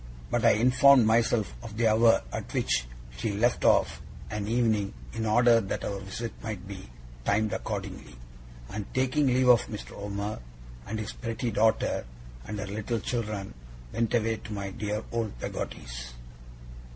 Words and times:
but 0.31 0.43
I 0.43 0.53
informed 0.53 1.05
myself 1.05 1.53
of 1.61 1.77
the 1.77 1.87
hour 1.89 2.23
at 2.33 2.51
which 2.55 2.87
she 3.17 3.33
left 3.33 3.63
of 3.63 4.01
an 4.31 4.47
evening, 4.47 4.95
in 5.13 5.27
order 5.27 5.61
that 5.61 5.85
our 5.85 5.99
visit 5.99 6.33
might 6.41 6.67
be 6.67 6.89
timed 7.23 7.53
accordingly; 7.53 8.15
and 8.73 8.91
taking 8.95 9.27
leave 9.27 9.47
of 9.49 9.67
Mr. 9.67 9.91
Omer, 9.95 10.39
and 10.87 10.97
his 10.97 11.13
pretty 11.13 11.51
daughter, 11.51 12.07
and 12.47 12.57
her 12.57 12.65
little 12.65 12.99
children, 12.99 13.53
went 13.93 14.11
away 14.15 14.37
to 14.37 14.51
my 14.51 14.71
dear 14.71 15.03
old 15.11 15.37
Peggotty's. 15.37 16.13